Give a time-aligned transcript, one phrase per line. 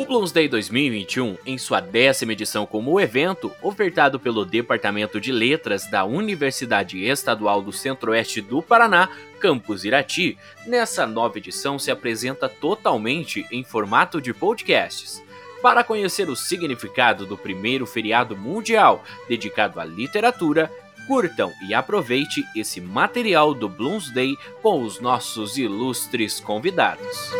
[0.00, 6.06] O Bloomsday 2021, em sua décima edição como evento, ofertado pelo Departamento de Letras da
[6.06, 13.62] Universidade Estadual do Centro-Oeste do Paraná, Campus Irati, nessa nova edição se apresenta totalmente em
[13.62, 15.22] formato de podcasts.
[15.60, 20.72] Para conhecer o significado do primeiro feriado mundial dedicado à literatura,
[21.06, 27.30] curtam e aproveite esse material do Bloomsday com os nossos ilustres convidados.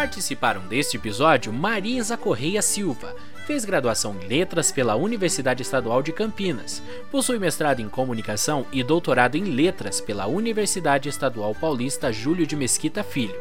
[0.00, 3.14] Participaram deste episódio Marisa Correia Silva,
[3.46, 9.36] fez graduação em Letras pela Universidade Estadual de Campinas, possui mestrado em Comunicação e doutorado
[9.36, 13.38] em Letras pela Universidade Estadual Paulista Júlio de Mesquita Filho.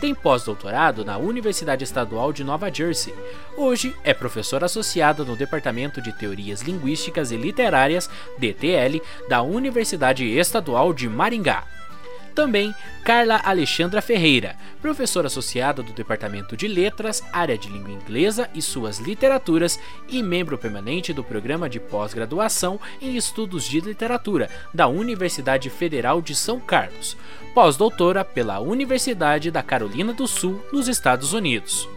[0.00, 3.12] Tem pós-doutorado na Universidade Estadual de Nova Jersey.
[3.56, 10.94] Hoje é professora associada no Departamento de Teorias Linguísticas e Literárias, DTL, da Universidade Estadual
[10.94, 11.64] de Maringá.
[12.36, 18.60] Também Carla Alexandra Ferreira, professora associada do Departamento de Letras, área de língua inglesa e
[18.60, 25.70] suas literaturas e membro permanente do programa de pós-graduação em estudos de literatura da Universidade
[25.70, 27.16] Federal de São Carlos,
[27.54, 31.88] pós-doutora pela Universidade da Carolina do Sul, nos Estados Unidos.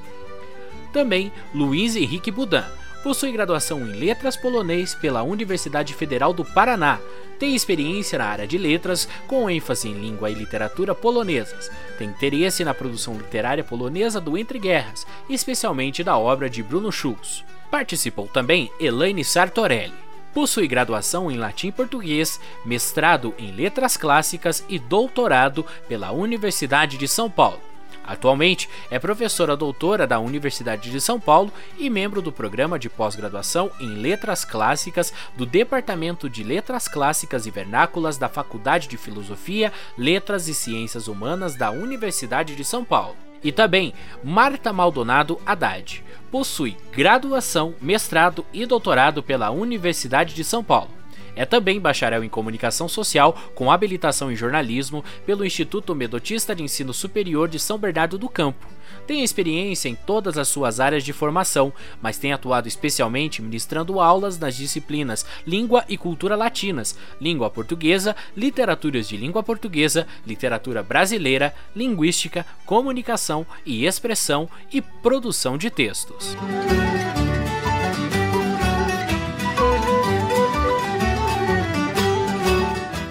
[0.94, 2.66] Também Luiz Henrique Budan,
[3.04, 7.00] possui graduação em Letras Polonês pela Universidade Federal do Paraná.
[7.40, 11.72] Tem experiência na área de letras, com ênfase em língua e literatura polonesas.
[11.98, 17.44] Tem interesse na produção literária polonesa do Entre Guerras, especialmente da obra de Bruno Schulz.
[17.72, 19.94] Participou também Elaine Sartorelli.
[20.34, 27.08] Possui graduação em latim e português, mestrado em letras clássicas e doutorado pela Universidade de
[27.08, 27.69] São Paulo.
[28.10, 33.70] Atualmente é professora doutora da Universidade de São Paulo e membro do programa de pós-graduação
[33.80, 40.48] em Letras Clássicas do Departamento de Letras Clássicas e Vernáculas da Faculdade de Filosofia, Letras
[40.48, 43.16] e Ciências Humanas da Universidade de São Paulo.
[43.44, 46.04] E também Marta Maldonado Haddad.
[46.32, 50.99] Possui graduação, mestrado e doutorado pela Universidade de São Paulo.
[51.40, 56.94] É também bacharel em Comunicação Social, com habilitação em Jornalismo pelo Instituto Medotista de Ensino
[56.94, 58.68] Superior de São Bernardo do Campo.
[59.08, 64.38] Tem experiência em todas as suas áreas de formação, mas tem atuado especialmente ministrando aulas
[64.38, 72.46] nas disciplinas Língua e Cultura Latinas, Língua Portuguesa, Literaturas de Língua Portuguesa, Literatura Brasileira, Linguística,
[72.66, 76.36] Comunicação e Expressão e Produção de Textos.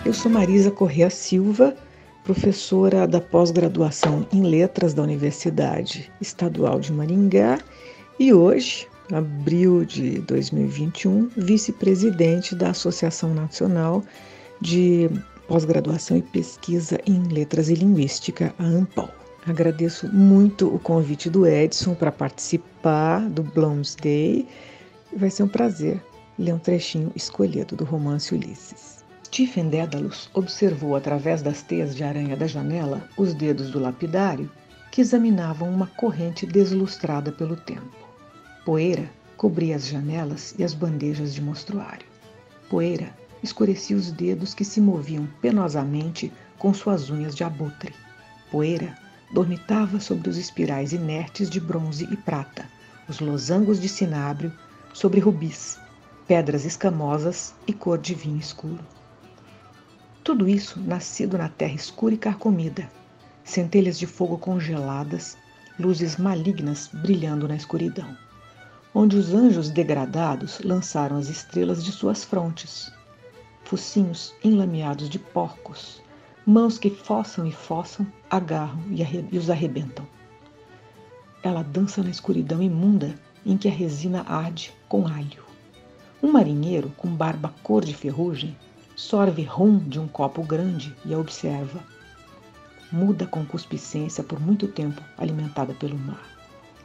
[0.08, 1.76] Eu sou Marisa Correa Silva,
[2.24, 7.58] professora da pós-graduação em Letras da Universidade Estadual de Maringá
[8.18, 14.02] e hoje, abril de 2021, vice-presidente da Associação Nacional
[14.62, 15.10] de
[15.46, 19.10] Pós-Graduação e Pesquisa em Letras e Linguística, a ANPOL.
[19.46, 24.48] Agradeço muito o convite do Edson para participar do Bloomsday.
[25.14, 26.02] Vai ser um prazer
[26.38, 28.97] ler um trechinho escolhido do romance Ulisses.
[29.28, 34.50] Stephen Dédalus observou através das teias de aranha da janela os dedos do lapidário
[34.90, 37.94] que examinavam uma corrente deslustrada pelo tempo.
[38.64, 42.06] Poeira cobria as janelas e as bandejas de mostruário.
[42.70, 47.94] Poeira escurecia os dedos que se moviam penosamente com suas unhas de abutre.
[48.50, 48.96] Poeira
[49.30, 52.64] dormitava sobre os espirais inertes de bronze e prata,
[53.06, 54.50] os losangos de cinábrio
[54.94, 55.78] sobre rubis,
[56.26, 58.80] pedras escamosas e cor de vinho escuro.
[60.28, 62.86] Tudo isso nascido na terra escura e carcomida,
[63.44, 65.38] centelhas de fogo congeladas,
[65.80, 68.14] luzes malignas brilhando na escuridão,
[68.94, 72.92] onde os anjos degradados lançaram as estrelas de suas frontes,
[73.64, 76.02] focinhos enlameados de porcos,
[76.44, 80.06] mãos que fossam e fossam, agarram e, os arrebentam.
[81.42, 83.14] Ela dança na escuridão imunda
[83.46, 85.42] em que a resina arde com alho.
[86.22, 88.54] Um marinheiro com barba cor de ferrugem
[88.98, 91.78] sorve rum de um copo grande e a observa.
[92.90, 96.26] Muda com cuspicência por muito tempo, alimentada pelo mar.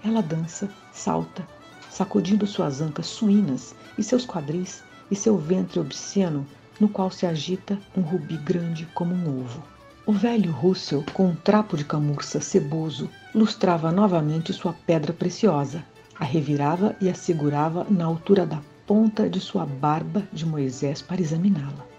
[0.06, 1.44] Ela dança, salta,
[1.90, 6.46] sacudindo suas ancas suínas e seus quadris e seu ventre obsceno,
[6.80, 9.64] no qual se agita um rubi grande como um ovo.
[10.06, 15.84] O velho Russell, com um trapo de camurça ceboso, lustrava novamente sua pedra preciosa,
[16.20, 21.20] a revirava e a segurava na altura da ponta de sua barba de Moisés para
[21.20, 21.92] examiná-la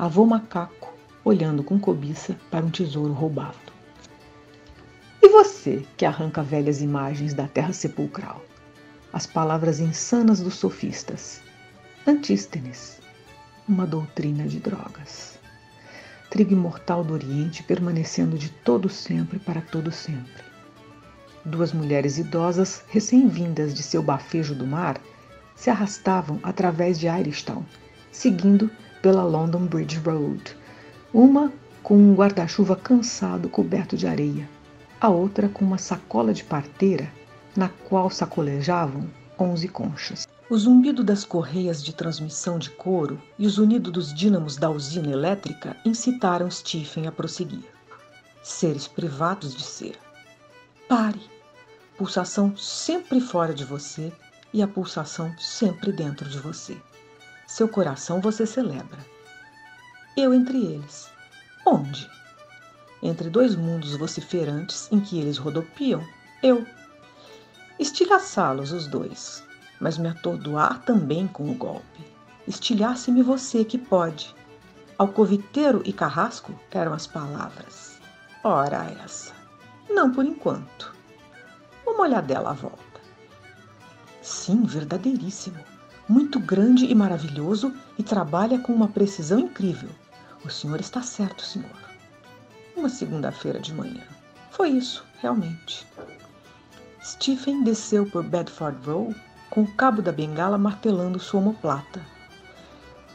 [0.00, 3.70] avô macaco olhando com cobiça para um tesouro roubado.
[5.20, 8.42] E você que arranca velhas imagens da terra sepulcral?
[9.12, 11.42] As palavras insanas dos sofistas.
[12.06, 12.98] Antístenes,
[13.68, 15.38] uma doutrina de drogas.
[16.30, 20.44] trigo imortal do Oriente permanecendo de todo sempre para todo sempre.
[21.44, 24.98] Duas mulheres idosas, recém-vindas de seu bafejo do mar,
[25.54, 27.66] se arrastavam através de Irishtown,
[28.10, 28.70] seguindo
[29.02, 30.56] pela London Bridge Road.
[31.12, 31.52] Uma
[31.82, 34.48] com um guarda-chuva cansado coberto de areia,
[35.00, 37.10] a outra com uma sacola de parteira
[37.56, 39.08] na qual sacolejavam
[39.38, 40.28] onze conchas.
[40.48, 45.10] O zumbido das correias de transmissão de couro e os unidos dos dínamos da usina
[45.10, 47.64] elétrica incitaram Stephen a prosseguir.
[48.42, 49.96] Seres privados de ser.
[50.88, 51.20] Pare!
[51.96, 54.12] Pulsação sempre fora de você
[54.52, 56.76] e a pulsação sempre dentro de você.
[57.50, 59.04] Seu coração você celebra.
[60.16, 61.10] Eu entre eles.
[61.66, 62.08] Onde?
[63.02, 66.00] Entre dois mundos vociferantes em que eles rodopiam,
[66.44, 66.64] eu.
[67.76, 69.42] Estilhaçá-los os dois,
[69.80, 72.06] mas me atordoar também com o golpe.
[72.46, 74.32] Estilhasse-me você que pode.
[74.96, 77.98] Alcoviteiro e carrasco eram as palavras.
[78.44, 79.34] Ora essa.
[79.88, 80.94] Não por enquanto.
[81.84, 83.00] Uma olhadela à volta.
[84.22, 85.69] Sim, verdadeiríssimo.
[86.10, 89.90] Muito grande e maravilhoso e trabalha com uma precisão incrível.
[90.44, 91.70] O senhor está certo, senhor.
[92.76, 94.02] Uma segunda-feira de manhã.
[94.50, 95.86] Foi isso, realmente.
[97.00, 99.14] Stephen desceu por Bedford Row
[99.50, 102.04] com o cabo da bengala martelando sua omoplata.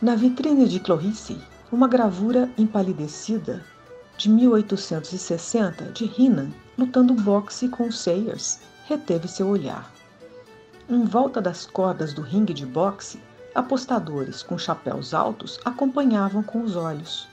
[0.01, 1.37] Na vitrine de Clorisy,
[1.69, 3.61] uma gravura empalidecida
[4.17, 9.94] de 1860 de Heenan lutando boxe com Sayers reteve seu olhar.
[10.87, 13.19] Em volta das cordas do ringue de boxe,
[13.55, 17.27] apostadores com chapéus altos acompanhavam com os olhos.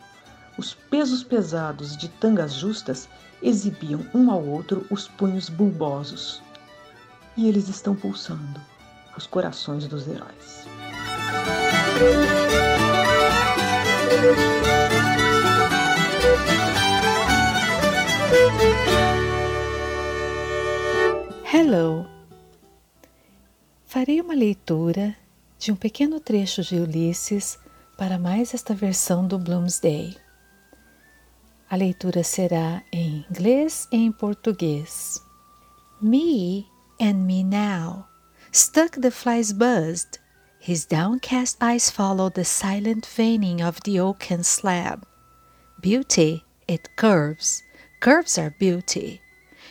[0.57, 3.09] Os pesos pesados de tangas justas
[3.43, 6.43] exibiam um ao outro os punhos bulbosos.
[7.37, 8.59] E eles estão pulsando
[9.17, 10.67] os corações dos heróis.
[21.53, 22.12] Hello!
[23.93, 25.15] Farei uma leitura
[25.59, 27.59] de um pequeno trecho de Ulisses
[27.99, 30.17] para mais esta versão do Bloomsday.
[31.69, 35.21] A leitura será em inglês e em português.
[36.01, 36.67] Me
[36.99, 38.09] and me now.
[38.51, 40.19] Stuck the fly's buzzed.
[40.59, 45.07] His downcast eyes followed the silent veining of the oaken slab.
[45.83, 47.63] Beauty, it curves.
[48.01, 49.21] Curves are beauty.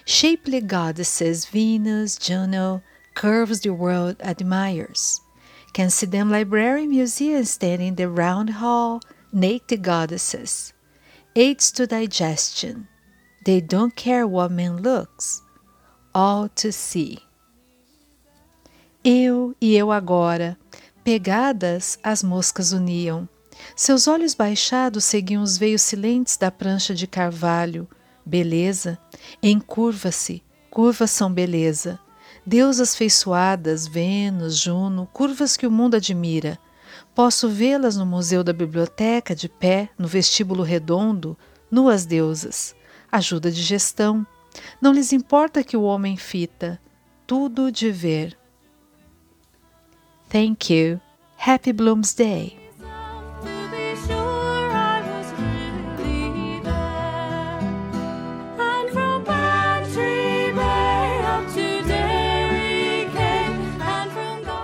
[0.06, 5.22] Shapely goddesses, Venus, Juno, curves the world admires.
[5.74, 10.74] Can see them library museum standing in the round hall, naked goddesses.
[11.36, 12.88] Aids to digestion.
[13.46, 15.42] They don't care what man looks.
[16.14, 17.20] All to see.
[19.04, 20.58] Eu e eu agora,
[21.04, 23.28] pegadas, as moscas uniam.
[23.76, 27.88] Seus olhos baixados seguiam os veios silentes da prancha de carvalho.
[28.26, 29.00] Beleza,
[29.42, 32.00] encurva-se, curvas são beleza.
[32.46, 36.58] Deusas feiçoadas, Vênus, Juno, curvas que o mundo admira.
[37.14, 41.38] Posso vê-las no museu da biblioteca, de pé, no vestíbulo redondo,
[41.70, 42.76] nuas deusas.
[43.12, 44.26] Ajuda de gestão.
[44.82, 46.80] Não lhes importa que o homem fita,
[47.28, 48.38] tudo de ver.
[50.30, 51.00] Thank you.
[51.38, 52.61] Happy Bloomsday.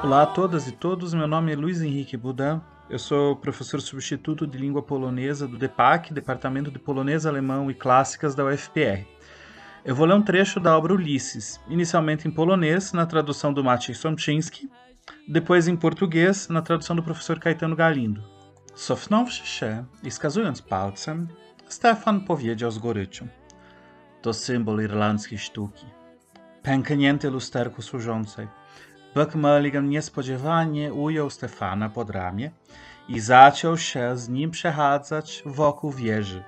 [0.07, 4.47] Olá a todas e todos, meu nome é Luiz Henrique Budan, eu sou professor substituto
[4.47, 9.05] de língua polonesa do DEPAC, Departamento de Polonês, Alemão e Clássicas da UFPR.
[9.83, 13.95] Eu vou ler um trecho da obra Ulisses, inicialmente em polonês, na tradução do Maciej
[13.95, 14.69] Somczyński,
[15.27, 18.23] depois em português, na tradução do professor Caetano Galindo.
[18.75, 21.27] Cofnąwszy się i wskazując palcem,
[21.67, 23.27] Stefan powiedział z goryczą.
[24.21, 25.85] To symbol irlandzkiej sztuki.
[26.63, 28.47] Pęknięte lusterku służącej.
[29.17, 32.51] Buck Mulligan niespodziewanie ujął Stefana pod ramię
[33.09, 36.43] i zaczął się z nim przechadzać wokół wieży,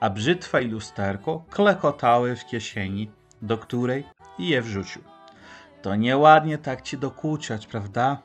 [0.00, 3.10] a brzytwa i lusterko klekotały w kieszeni,
[3.42, 4.04] do której
[4.38, 5.02] je wrzucił.
[5.82, 8.22] To nieładnie tak ci dokuczać, prawda?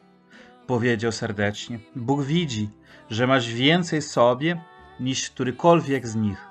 [0.67, 1.79] Powiedział serdecznie.
[1.95, 2.69] Bóg widzi,
[3.09, 4.61] że masz więcej sobie
[4.99, 6.47] niż którykolwiek z nich.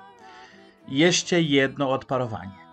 [0.87, 2.68] Jeszcze jedno odparowanie.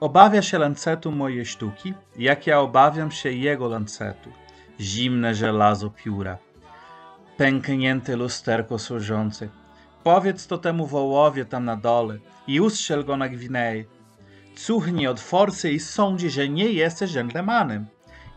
[0.00, 4.30] Obawia się lancetu mojej sztuki, jak ja obawiam się jego lancetu.
[4.80, 6.38] Zimne żelazo pióra.
[7.36, 9.48] Pęknięte lusterko służące.
[10.04, 13.84] Powiedz to temu wołowie tam na dole i ustrzel go na Gwinei
[14.60, 17.86] cuchnie od forcy i sądzi, że nie jesteś gentlemanem.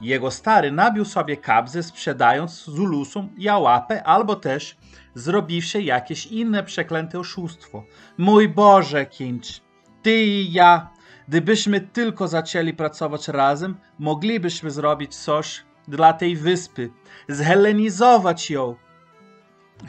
[0.01, 4.77] Jego stary nabił sobie kabzę sprzedając Zulusom i Ałapę albo też
[5.15, 7.83] zrobiwszy jakieś inne przeklęte oszustwo.
[8.17, 9.61] Mój Boże, Kincz,
[10.01, 10.89] ty i ja,
[11.27, 16.89] gdybyśmy tylko zaczęli pracować razem, moglibyśmy zrobić coś dla tej wyspy,
[17.27, 18.75] zhelenizować ją.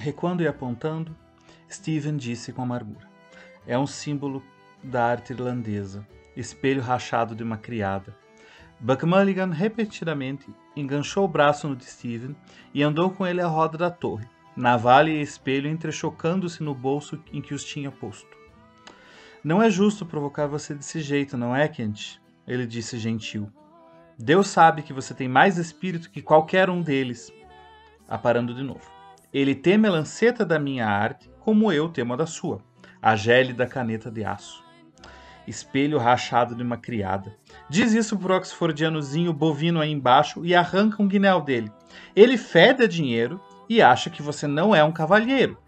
[0.05, 1.13] Recuando e apontando,
[1.69, 3.07] Steven disse com amargura.
[3.67, 4.43] É um símbolo
[4.83, 6.05] da arte irlandesa,
[6.37, 8.15] espelho rachado de uma criada.
[8.81, 12.37] Buck Mulligan repetidamente enganchou o braço no de Steven
[12.75, 17.41] e andou com ele à roda da torre, navalha e espelho entrechocando-se no bolso em
[17.41, 18.44] que os tinha posto.
[19.45, 22.19] Não é justo provocar você desse jeito, não é, Kent?
[22.49, 23.53] Ele disse gentil.
[24.19, 27.31] Deus sabe que você tem mais espírito que qualquer um deles.
[28.09, 28.91] Aparando de novo.
[29.31, 32.63] Ele teme a lanceta da minha arte, como eu temo a da sua,
[33.03, 34.65] a gélida caneta de aço.
[35.47, 37.37] Espelho rachado de uma criada.
[37.69, 41.71] Diz isso pro oxfordianozinho bovino aí embaixo e arranca um guinel dele.
[42.17, 45.59] Ele fede a dinheiro e acha que você não é um cavalheiro.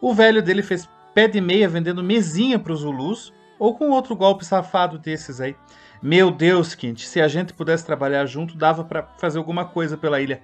[0.00, 4.16] O velho dele fez pé de meia vendendo mesinha para os Zulus ou com outro
[4.16, 5.54] golpe safado desses aí.
[6.02, 10.20] Meu Deus, Quinte, se a gente pudesse trabalhar junto, dava para fazer alguma coisa pela
[10.20, 10.40] ilha.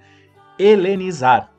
[0.59, 1.49] Helenizar.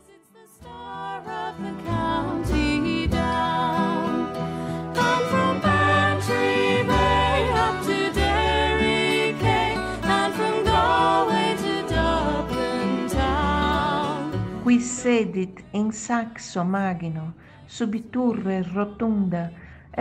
[14.78, 17.34] qui sedit in saxo magino,
[17.76, 19.50] subiturre rotunda,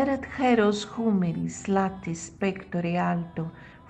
[0.01, 3.43] erat heros humilis latis pectore alto,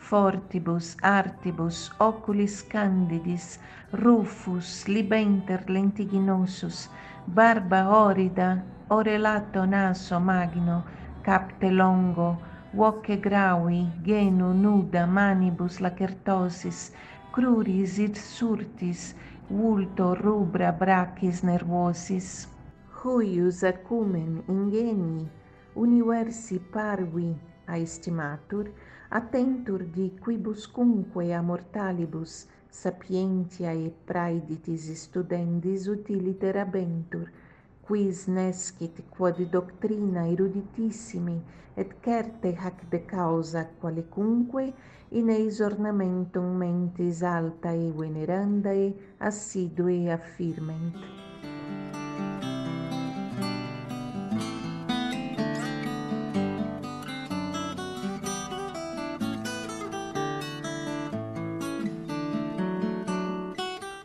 [0.10, 3.60] fortibus artibus oculis candidis,
[4.03, 6.89] rufus libenter lentiginosus,
[7.27, 8.50] barba orida,
[8.89, 10.84] orelato naso magno,
[11.22, 12.29] capte longo,
[12.74, 16.91] voce graui, genu nuda manibus lacertosis,
[17.31, 19.13] cruris irsurtis,
[19.50, 22.48] vulto rubra bracis nervosis
[22.99, 25.27] huius acumen ingenii
[25.85, 27.29] universi parvi
[27.75, 28.65] aestimatur,
[29.19, 32.33] attentur di quibuscunque a mortalibus
[32.79, 37.27] sapientiae praeditis studendis utiliter abentur,
[37.85, 41.37] quis nescit quod doctrina eruditissimi
[41.75, 44.73] et certe hac de causa qualicunque
[45.19, 48.85] in eis ornamentum mentis altae venerandae
[49.29, 51.26] assidue affirment.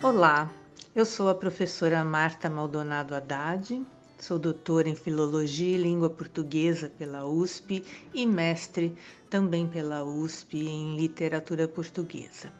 [0.03, 0.53] Olá,
[0.97, 3.87] eu sou a professora Marta Maldonado Haddad,
[4.19, 8.97] sou doutora em Filologia e Língua Portuguesa pela USP e mestre
[9.31, 12.53] também pela USP em Literatura Portuguesa.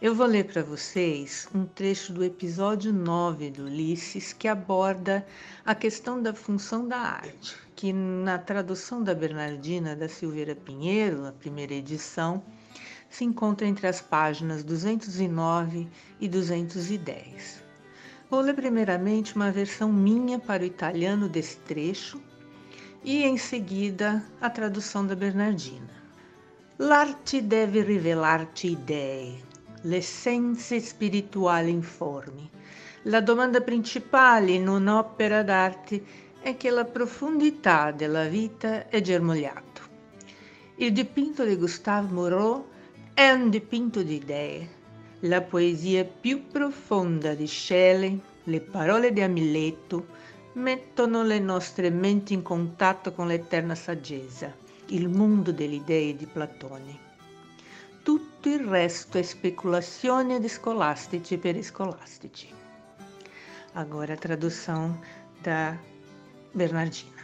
[0.00, 5.26] Eu vou ler para vocês um trecho do episódio 9 do Ulisses que aborda
[5.66, 11.32] a questão da função da arte, que na tradução da Bernardina da Silveira Pinheiro, a
[11.32, 12.40] primeira edição,
[13.12, 15.86] se encontra entre as páginas 209
[16.18, 17.62] e 210.
[18.30, 22.22] Vou ler primeiramente uma versão minha para o italiano desse trecho
[23.04, 25.92] e em seguida a tradução da Bernardina.
[26.78, 29.42] L'arte deve rivelarti idee,
[29.82, 32.50] l'essenza spirituale informi.
[33.02, 36.02] La domanda principale in un'opera d'arte
[36.40, 39.82] è che la profondità della vita è germogliato.
[40.76, 42.70] Il dipinto di Gustave Moreau
[43.14, 44.80] è un dipinto di idee.
[45.20, 50.06] La poesia più profonda di Shelley, le parole di Amiletto,
[50.54, 54.54] mettono le nostre menti in contatto con l'eterna saggezza,
[54.86, 57.10] il mondo delle idee di Platone.
[58.02, 62.48] Tutto il resto è speculazione di scolastici per scolastici.
[63.74, 64.98] Agora a tradução
[65.42, 65.76] da
[66.52, 67.20] Bernardina.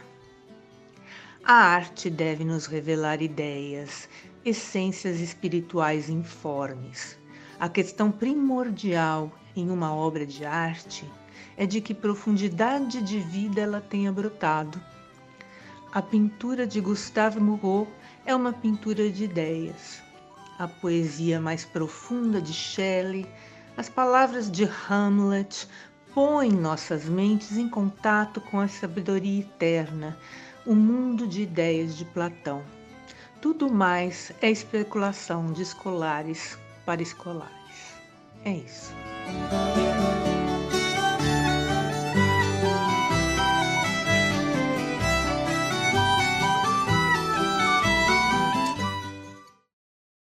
[1.43, 4.07] A arte deve nos revelar ideias,
[4.49, 7.17] essências espirituais informes.
[7.59, 11.09] A questão primordial em uma obra de arte
[11.55, 14.81] é de que profundidade de vida ela tenha brotado.
[15.91, 17.87] A pintura de Gustave Moreau
[18.25, 20.01] é uma pintura de ideias.
[20.57, 23.27] A poesia mais profunda de Shelley,
[23.77, 25.67] as palavras de Hamlet
[26.13, 30.17] põem nossas mentes em contato com a sabedoria eterna,
[30.65, 32.78] o mundo de ideias de Platão.
[33.41, 37.53] Tudo mais é especulação de escolares para escolares.
[38.43, 38.93] É isso.